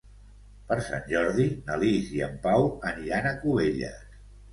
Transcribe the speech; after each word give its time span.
Per 0.69 0.77
Sant 0.85 1.03
Jordi 1.11 1.45
na 1.67 1.75
Lis 1.83 2.07
i 2.15 2.23
en 2.29 2.33
Pau 2.47 2.65
aniran 2.93 3.29
a 3.29 3.35
Cubelles. 3.45 4.17